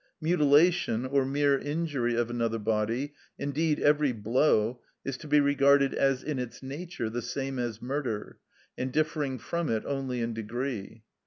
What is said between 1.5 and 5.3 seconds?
injury of another body, indeed every blow, is to